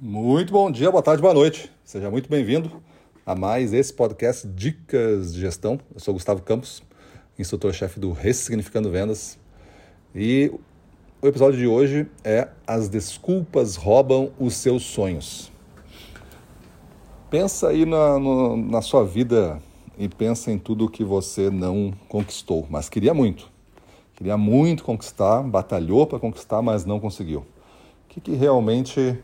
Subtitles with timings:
[0.00, 1.72] Muito bom dia, boa tarde, boa noite.
[1.82, 2.70] Seja muito bem-vindo
[3.26, 5.80] a mais esse podcast Dicas de Gestão.
[5.92, 6.84] Eu sou Gustavo Campos,
[7.36, 9.36] instrutor-chefe do Ressignificando Vendas.
[10.14, 10.52] E
[11.20, 15.50] o episódio de hoje é As Desculpas Roubam os Seus Sonhos.
[17.28, 19.60] Pensa aí na, no, na sua vida
[19.98, 23.50] e pensa em tudo que você não conquistou, mas queria muito.
[24.14, 27.40] Queria muito conquistar, batalhou para conquistar, mas não conseguiu.
[27.40, 27.46] O
[28.10, 29.18] que, que realmente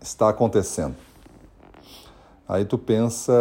[0.00, 0.96] está acontecendo.
[2.48, 3.32] Aí tu pensa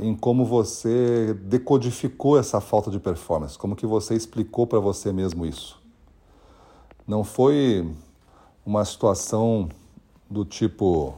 [0.00, 5.44] em como você decodificou essa falta de performance, como que você explicou para você mesmo
[5.44, 5.82] isso.
[7.06, 7.88] Não foi
[8.64, 9.68] uma situação
[10.30, 11.14] do tipo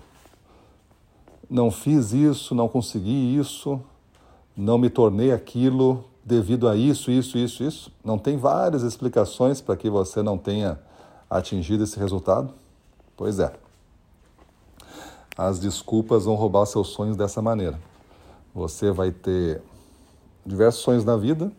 [1.51, 3.81] não fiz isso, não consegui isso,
[4.57, 7.93] não me tornei aquilo devido a isso, isso, isso, isso.
[8.05, 10.79] Não tem várias explicações para que você não tenha
[11.29, 12.53] atingido esse resultado?
[13.17, 13.68] Pois é
[15.39, 17.79] as desculpas vão roubar seus sonhos dessa maneira.
[18.53, 19.63] Você vai ter
[20.45, 21.53] diversos sonhos na vida,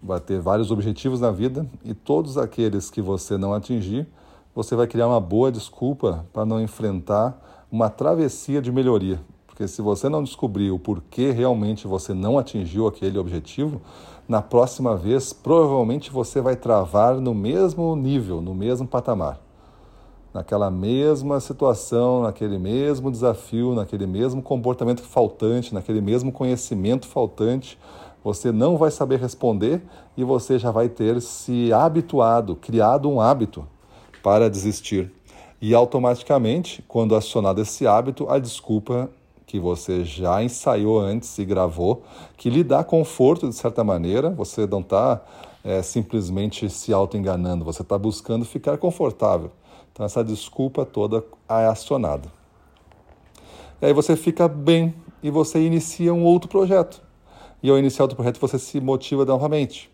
[0.00, 4.06] vai ter vários objetivos na vida e todos aqueles que você não atingir,
[4.54, 9.20] você vai criar uma boa desculpa para não enfrentar uma travessia de melhoria.
[9.48, 13.80] Porque se você não descobrir o porquê realmente você não atingiu aquele objetivo,
[14.28, 19.43] na próxima vez provavelmente você vai travar no mesmo nível, no mesmo patamar
[20.34, 27.78] naquela mesma situação, naquele mesmo desafio, naquele mesmo comportamento faltante, naquele mesmo conhecimento faltante,
[28.24, 29.80] você não vai saber responder
[30.16, 33.64] e você já vai ter se habituado, criado um hábito
[34.24, 35.12] para desistir.
[35.62, 39.08] E automaticamente, quando acionado esse hábito, a desculpa
[39.46, 42.02] que você já ensaiou antes e gravou,
[42.36, 45.22] que lhe dá conforto de certa maneira, você não está
[45.64, 49.50] é, simplesmente se auto-enganando, você está buscando ficar confortável.
[49.90, 52.30] Então essa desculpa toda é acionada.
[53.80, 57.02] E aí você fica bem e você inicia um outro projeto.
[57.62, 59.90] E ao iniciar outro projeto você se motiva novamente,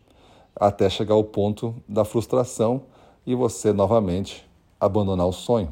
[0.56, 2.82] até chegar ao ponto da frustração
[3.24, 4.44] e você novamente
[4.80, 5.70] abandonar o sonho.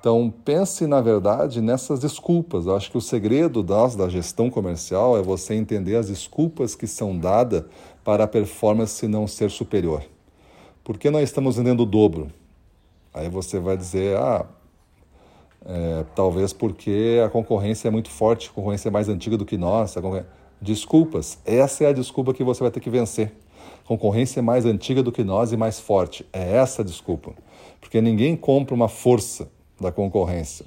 [0.00, 2.66] Então pense na verdade nessas desculpas.
[2.66, 6.86] Eu acho que o segredo das, da gestão comercial é você entender as desculpas que
[6.86, 7.64] são dadas
[8.04, 10.04] para a performance não ser superior.
[10.84, 12.30] Por que nós estamos vendendo o dobro?
[13.12, 14.44] Aí você vai dizer, ah,
[15.64, 19.56] é, talvez porque a concorrência é muito forte, a concorrência é mais antiga do que
[19.56, 19.94] nós.
[20.60, 23.32] Desculpas, essa é a desculpa que você vai ter que vencer.
[23.86, 26.26] Concorrência é mais antiga do que nós e mais forte.
[26.32, 27.32] É essa a desculpa.
[27.80, 29.48] Porque ninguém compra uma força
[29.80, 30.66] da concorrência.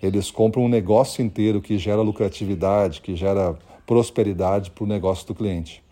[0.00, 3.56] Eles compram um negócio inteiro que gera lucratividade, que gera
[3.86, 5.82] prosperidade para o negócio do cliente.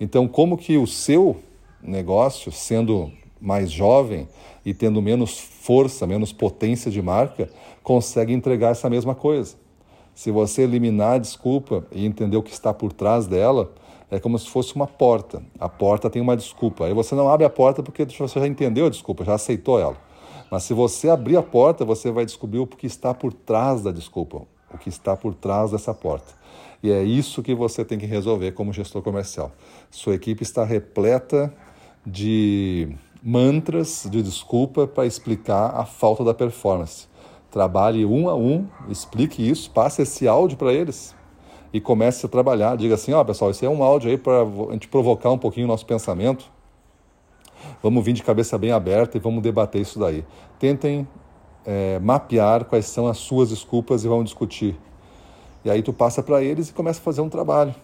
[0.00, 1.36] Então, como que o seu
[1.82, 4.26] negócio, sendo mais jovem
[4.64, 7.50] e tendo menos força, menos potência de marca,
[7.82, 9.56] consegue entregar essa mesma coisa.
[10.14, 13.72] Se você eliminar a desculpa e entender o que está por trás dela,
[14.10, 15.42] é como se fosse uma porta.
[15.58, 16.86] A porta tem uma desculpa.
[16.86, 19.96] Aí você não abre a porta porque você já entendeu a desculpa, já aceitou ela.
[20.50, 23.92] Mas se você abrir a porta, você vai descobrir o que está por trás da
[23.92, 26.32] desculpa, o que está por trás dessa porta.
[26.82, 29.52] E é isso que você tem que resolver como gestor comercial.
[29.90, 31.52] Sua equipe está repleta
[32.06, 37.06] de mantras de desculpa para explicar a falta da performance.
[37.50, 41.14] Trabalhe um a um, explique isso, passe esse áudio para eles
[41.72, 42.76] e comece a trabalhar.
[42.76, 45.38] Diga assim: ó, oh, pessoal, esse é um áudio aí para a gente provocar um
[45.38, 46.50] pouquinho o nosso pensamento.
[47.82, 50.24] Vamos vir de cabeça bem aberta e vamos debater isso daí.
[50.58, 51.06] Tentem
[51.64, 54.78] é, mapear quais são as suas desculpas e vamos discutir.
[55.64, 57.74] E aí tu passa para eles e começa a fazer um trabalho.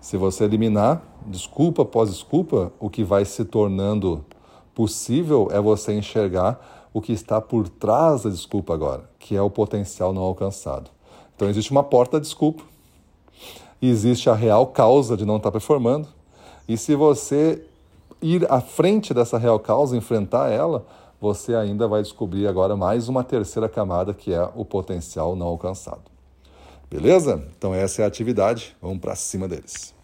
[0.00, 4.24] Se você eliminar desculpa após desculpa, o que vai se tornando
[4.74, 9.48] possível é você enxergar o que está por trás da desculpa agora, que é o
[9.48, 10.90] potencial não alcançado.
[11.34, 12.62] Então existe uma porta de desculpa,
[13.80, 16.08] existe a real causa de não estar performando,
[16.68, 17.64] e se você
[18.20, 20.86] ir à frente dessa real causa, enfrentar ela,
[21.22, 26.02] você ainda vai descobrir agora mais uma terceira camada que é o potencial não alcançado.
[26.90, 27.46] Beleza?
[27.56, 29.94] Então essa é a atividade, vamos para cima deles.